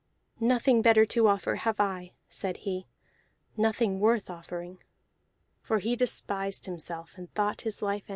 [0.39, 2.87] "Nothing better to offer have I," said he.
[3.55, 4.79] "Nothing worth offering."
[5.61, 8.09] For he despised himself, and thought his life ended.